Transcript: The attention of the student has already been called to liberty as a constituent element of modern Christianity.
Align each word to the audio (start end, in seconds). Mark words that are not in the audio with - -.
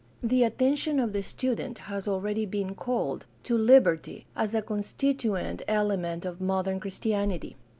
The 0.23 0.43
attention 0.43 0.99
of 0.99 1.13
the 1.13 1.21
student 1.21 1.77
has 1.77 2.07
already 2.07 2.47
been 2.47 2.73
called 2.73 3.27
to 3.43 3.55
liberty 3.55 4.25
as 4.35 4.55
a 4.55 4.63
constituent 4.63 5.61
element 5.67 6.25
of 6.25 6.41
modern 6.41 6.79
Christianity. 6.79 7.55